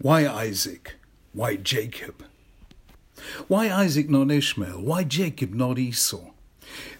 [0.00, 0.94] Why Isaac?
[1.32, 2.24] Why Jacob?
[3.48, 4.80] Why Isaac, not Ishmael?
[4.80, 6.30] Why Jacob, not Esau?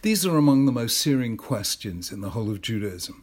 [0.03, 3.23] These are among the most searing questions in the whole of Judaism.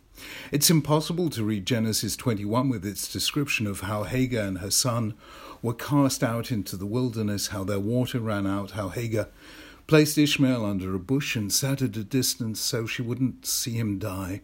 [0.49, 5.13] It's impossible to read Genesis 21 with its description of how Hagar and her son
[5.61, 9.27] were cast out into the wilderness, how their water ran out, how Hagar
[9.87, 13.99] placed Ishmael under a bush and sat at a distance so she wouldn't see him
[13.99, 14.39] die,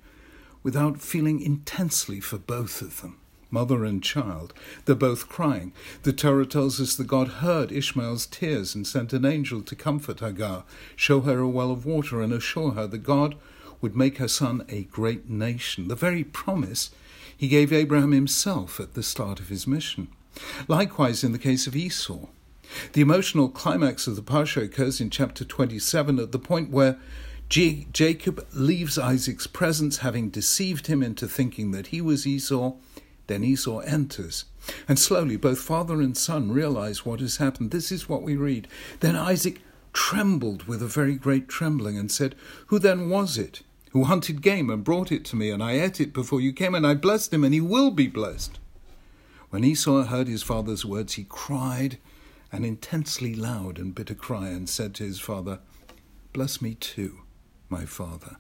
[0.62, 3.21] without feeling intensely for both of them
[3.52, 4.54] mother and child.
[4.86, 5.74] They're both crying.
[6.04, 10.22] The Torah tells us that God heard Ishmael's tears and sent an angel to comfort
[10.22, 10.64] Hagar,
[10.96, 13.36] show her a well of water, and assure her that God
[13.82, 15.88] would make her son a great nation.
[15.88, 16.92] The very promise
[17.36, 20.08] he gave Abraham himself at the start of his mission.
[20.68, 22.28] Likewise, in the case of Esau.
[22.94, 26.98] The emotional climax of the Parsha occurs in chapter 27 at the point where
[27.50, 32.76] J- Jacob leaves Isaac's presence, having deceived him into thinking that he was Esau
[33.32, 34.46] then Esau enters.
[34.88, 37.72] And slowly both father and son realize what has happened.
[37.72, 38.68] This is what we read.
[39.00, 39.62] Then Isaac
[39.94, 42.36] trembled with a very great trembling and said,
[42.68, 46.00] Who then was it who hunted game and brought it to me, and I ate
[46.00, 48.58] it before you came, and I blessed him, and he will be blessed?
[49.50, 51.98] When Esau heard his father's words, he cried
[52.54, 55.60] an intensely loud and bitter cry and said to his father,
[56.32, 57.20] Bless me too,
[57.70, 58.38] my father.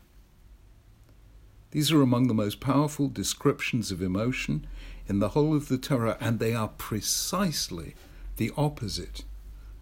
[1.72, 4.68] These are among the most powerful descriptions of emotion
[5.08, 7.96] in the whole of the Torah, and they are precisely
[8.38, 9.24] the opposite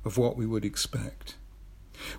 [0.06, 1.36] of what we would expect.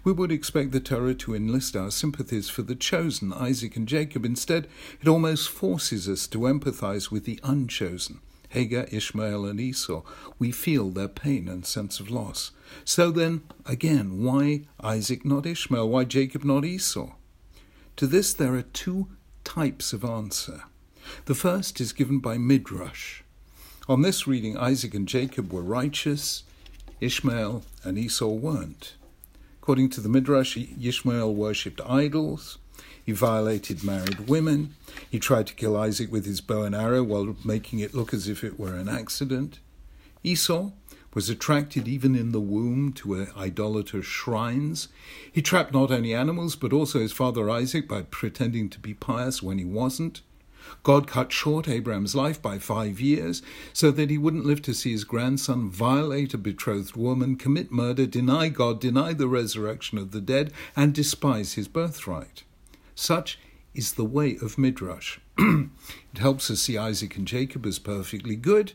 [0.04, 4.24] We would expect the Torah to enlist our sympathies for the chosen, Isaac and Jacob.
[4.24, 4.68] Instead,
[5.00, 10.02] it almost forces us to empathize with the unchosen, Hagar, Ishmael, and Esau.
[10.38, 12.50] We feel their pain and sense of loss.
[12.84, 15.88] So then, again, why Isaac, not Ishmael?
[15.88, 17.12] Why Jacob, not Esau?
[17.96, 19.08] To this, there are two
[19.44, 20.64] types of answer.
[21.27, 23.22] The first is given by Midrash.
[23.88, 26.44] On this reading, Isaac and Jacob were righteous,
[27.00, 28.94] Ishmael and Esau weren't.
[29.60, 32.59] According to the Midrash, Ishmael worshipped idols,
[33.04, 34.75] he violated married women,
[35.10, 38.28] he tried to kill Isaac with his bow and arrow while making it look as
[38.28, 39.59] if it were an accident.
[40.22, 40.70] Esau
[41.12, 44.88] was attracted even in the womb to idolatrous shrines.
[45.32, 49.43] He trapped not only animals, but also his father Isaac by pretending to be pious
[49.43, 50.21] when he wasn't.
[50.82, 54.93] God cut short Abraham's life by five years so that he wouldn't live to see
[54.93, 60.21] his grandson violate a betrothed woman, commit murder, deny God, deny the resurrection of the
[60.21, 62.44] dead, and despise his birthright.
[62.94, 63.38] Such
[63.75, 65.19] is the way of Midrash.
[65.38, 68.72] it helps us see Isaac and Jacob as perfectly good,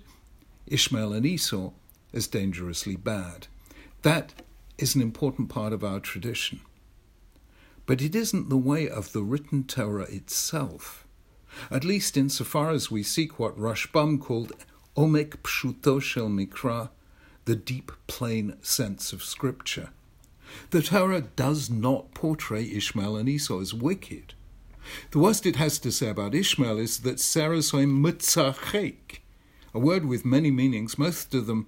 [0.68, 1.72] Ishmael and Esau
[2.16, 3.48] as dangerously bad.
[4.02, 4.42] That
[4.78, 6.62] is an important part of our tradition.
[7.86, 11.06] But it isn't the way of the written Torah itself,
[11.70, 14.54] at least insofar as we seek what Rashbam called
[14.98, 16.90] Omek Pshuto Shel Mikra,
[17.46, 19.90] the deep, plain sense of Scripture.
[20.72, 24.34] The Torah does not portray Ishmael and Esau as wicked.
[25.12, 28.06] The worst it has to say about Ishmael is that Sarah saw him
[29.76, 31.68] a word with many meanings, most of them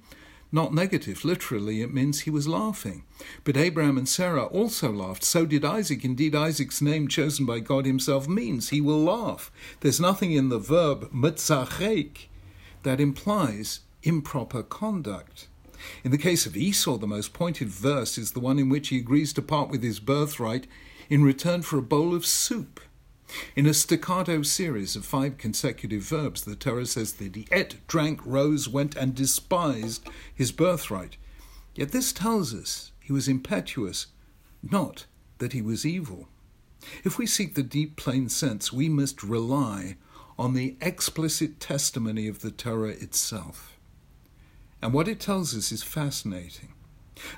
[0.51, 1.25] not negative.
[1.25, 3.03] Literally, it means he was laughing.
[3.43, 5.23] But Abraham and Sarah also laughed.
[5.23, 6.05] So did Isaac.
[6.05, 9.51] Indeed, Isaac's name chosen by God himself means he will laugh.
[9.81, 12.27] There's nothing in the verb mitzachek
[12.83, 15.47] that implies improper conduct.
[16.03, 18.97] In the case of Esau, the most pointed verse is the one in which he
[18.97, 20.67] agrees to part with his birthright
[21.09, 22.79] in return for a bowl of soup.
[23.55, 28.25] In a staccato series of five consecutive verbs, the Torah says that he ate, drank,
[28.25, 31.17] rose, went, and despised his birthright.
[31.75, 34.07] Yet this tells us he was impetuous,
[34.63, 35.05] not
[35.39, 36.29] that he was evil.
[37.03, 39.97] If we seek the deep, plain sense, we must rely
[40.39, 43.77] on the explicit testimony of the Torah itself.
[44.81, 46.73] And what it tells us is fascinating.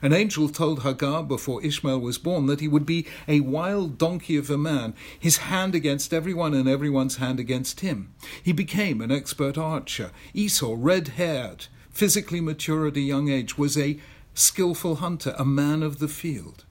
[0.02, 4.38] An angel told Hagar before Ishmael was born that he would be a wild donkey
[4.38, 8.14] of a man, his hand against everyone and everyone's hand against him.
[8.42, 10.12] He became an expert archer.
[10.34, 14.00] Esau, red haired, physically mature at a young age, was a
[14.34, 16.66] skilful hunter, a man of the field.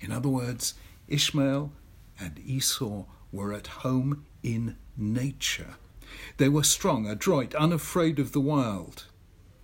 [0.00, 0.74] In other words,
[1.08, 1.72] Ishmael
[2.20, 5.76] and Esau were at home in nature.
[6.36, 9.04] They were strong, adroit, unafraid of the wild.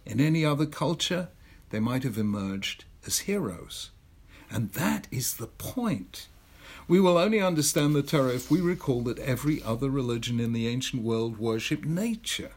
[0.04, 1.28] In any other culture,
[1.74, 3.90] they might have emerged as heroes.
[4.48, 6.28] And that is the point.
[6.86, 10.68] We will only understand the Torah if we recall that every other religion in the
[10.68, 12.52] ancient world worshipped nature.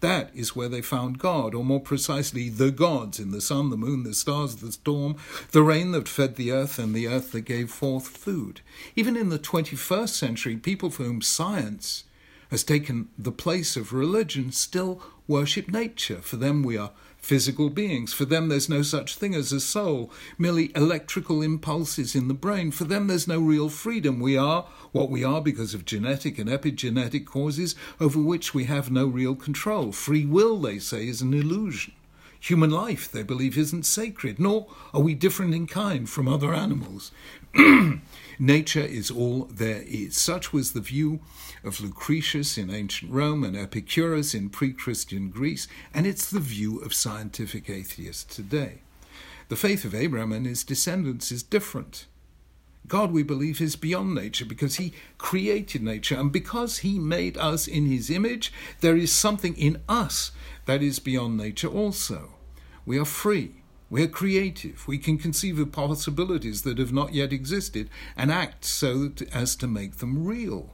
[0.00, 3.78] That is where they found God, or more precisely, the gods in the sun, the
[3.78, 5.16] moon, the stars, the storm,
[5.52, 8.60] the rain that fed the earth, and the earth that gave forth food.
[8.94, 12.04] Even in the 21st century, people for whom science
[12.50, 16.20] has taken the place of religion still worship nature.
[16.22, 18.12] For them, we are physical beings.
[18.12, 22.70] For them, there's no such thing as a soul, merely electrical impulses in the brain.
[22.70, 24.20] For them, there's no real freedom.
[24.20, 28.92] We are what we are because of genetic and epigenetic causes over which we have
[28.92, 29.90] no real control.
[29.90, 31.94] Free will, they say, is an illusion.
[32.46, 37.10] Human life, they believe, isn't sacred, nor are we different in kind from other animals.
[38.38, 40.16] Nature is all there is.
[40.16, 41.18] Such was the view
[41.64, 46.78] of Lucretius in ancient Rome and Epicurus in pre Christian Greece, and it's the view
[46.78, 48.82] of scientific atheists today.
[49.48, 52.06] The faith of Abraham and his descendants is different.
[52.86, 57.66] God, we believe, is beyond nature because He created nature, and because He made us
[57.66, 58.52] in His image,
[58.82, 60.30] there is something in us
[60.66, 62.35] that is beyond nature also.
[62.86, 63.56] We are free.
[63.90, 64.86] We are creative.
[64.86, 69.66] We can conceive of possibilities that have not yet existed and act so as to
[69.66, 70.70] make them real.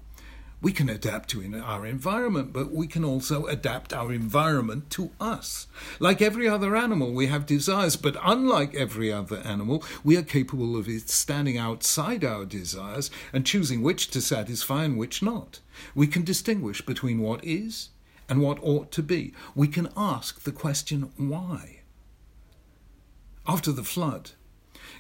[0.61, 5.67] We can adapt to our environment, but we can also adapt our environment to us.
[5.99, 10.77] Like every other animal, we have desires, but unlike every other animal, we are capable
[10.77, 15.61] of standing outside our desires and choosing which to satisfy and which not.
[15.95, 17.89] We can distinguish between what is
[18.29, 19.35] and what ought to be.
[19.57, 21.82] We can ask the question, why?
[23.47, 24.33] After the flood,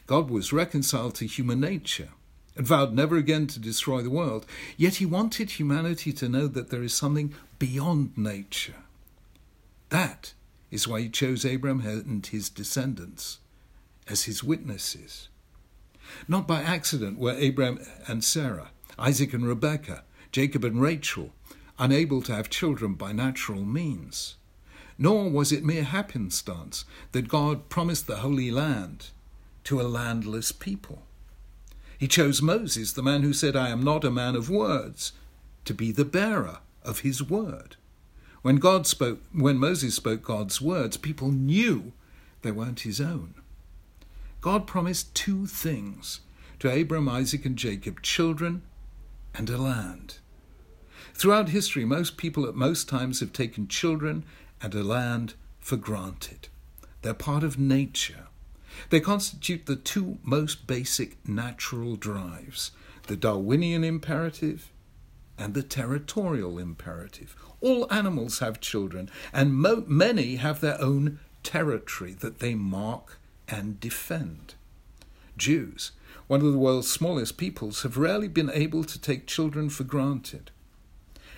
[0.06, 2.10] God was reconciled to human nature
[2.56, 4.46] and vowed never again to destroy the world.
[4.76, 8.82] Yet he wanted humanity to know that there is something beyond nature.
[9.88, 10.34] That
[10.70, 13.38] is why he chose Abraham and his descendants
[14.08, 15.28] as his witnesses.
[16.26, 21.32] Not by accident were Abraham and Sarah, Isaac and Rebekah, Jacob and Rachel
[21.78, 24.36] unable to have children by natural means.
[24.98, 29.10] Nor was it mere happenstance that God promised the Holy Land
[29.64, 31.02] to a landless people.
[31.98, 35.12] He chose Moses, the man who said, I am not a man of words,
[35.64, 37.76] to be the bearer of his word.
[38.42, 41.92] When God spoke when Moses spoke God's words, people knew
[42.42, 43.34] they weren't his own.
[44.40, 46.20] God promised two things
[46.58, 48.62] to Abram, Isaac, and Jacob children
[49.32, 50.18] and a land.
[51.14, 54.24] Throughout history, most people at most times have taken children
[54.62, 56.48] and a land for granted.
[57.02, 58.26] They're part of nature.
[58.90, 62.70] They constitute the two most basic natural drives
[63.08, 64.70] the Darwinian imperative
[65.36, 67.34] and the territorial imperative.
[67.60, 73.18] All animals have children, and mo- many have their own territory that they mark
[73.48, 74.54] and defend.
[75.36, 75.92] Jews,
[76.28, 80.50] one of the world's smallest peoples, have rarely been able to take children for granted.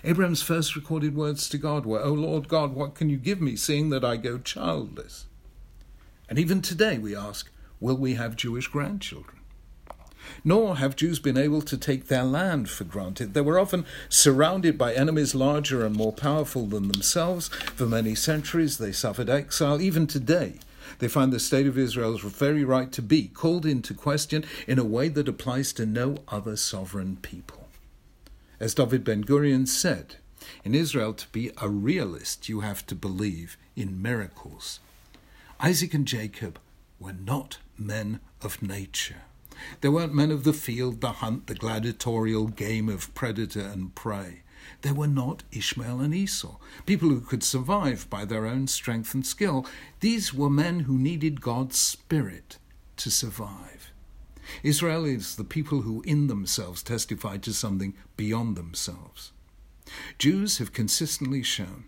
[0.07, 3.57] Abraham's first recorded words to God were, O Lord God, what can you give me,
[3.57, 5.25] seeing that I go childless?
[6.29, 9.39] And even today we ask, will we have Jewish grandchildren?
[10.45, 13.33] Nor have Jews been able to take their land for granted.
[13.33, 17.49] They were often surrounded by enemies larger and more powerful than themselves.
[17.49, 19.81] For many centuries, they suffered exile.
[19.81, 20.59] Even today,
[20.99, 24.85] they find the state of Israel's very right to be called into question in a
[24.85, 27.64] way that applies to no other sovereign people.
[28.61, 30.17] As David Ben Gurion said,
[30.65, 34.81] in Israel, to be a realist, you have to believe in miracles.
[35.61, 36.59] Isaac and Jacob
[37.01, 39.23] were not men of nature.
[39.81, 44.43] They weren't men of the field, the hunt, the gladiatorial game of predator and prey.
[44.83, 49.27] They were not Ishmael and Esau, people who could survive by their own strength and
[49.27, 49.67] skill.
[50.01, 52.59] These were men who needed God's Spirit
[52.97, 53.93] to survive.
[54.63, 59.33] Israel is the people who in themselves testify to something beyond themselves.
[60.19, 61.85] Jews have consistently shown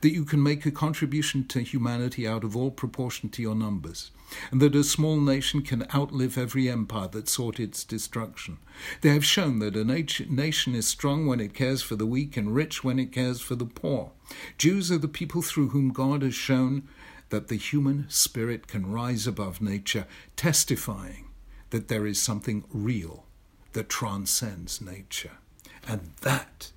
[0.00, 4.10] that you can make a contribution to humanity out of all proportion to your numbers,
[4.50, 8.58] and that a small nation can outlive every empire that sought its destruction.
[9.02, 12.54] They have shown that a nation is strong when it cares for the weak and
[12.54, 14.10] rich when it cares for the poor.
[14.56, 16.88] Jews are the people through whom God has shown
[17.30, 21.27] that the human spirit can rise above nature, testifying
[21.70, 23.24] that there is something real
[23.72, 25.38] that transcends nature.
[25.86, 26.72] And that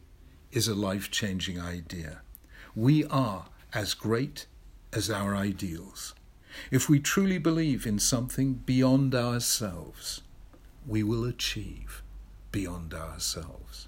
[0.52, 2.22] is a life changing idea.
[2.76, 4.48] We are as great
[4.94, 6.14] as our ideals.
[6.70, 10.22] If we truly believe in something beyond ourselves,
[10.86, 12.04] we will achieve
[12.52, 13.88] beyond ourselves.